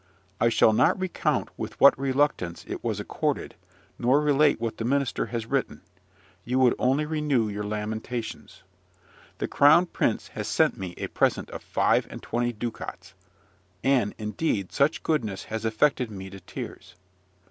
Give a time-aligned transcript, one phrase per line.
[0.39, 3.53] I shall not recount with what reluctance it was accorded,
[3.99, 5.81] nor relate what the minister has written:
[6.43, 8.63] you would only renew your lamentations.
[9.37, 13.13] The crown prince has sent me a present of five and twenty ducats;
[13.83, 16.95] and, indeed, such goodness has affected me to tears.